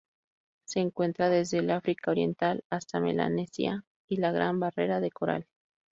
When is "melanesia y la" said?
2.99-4.31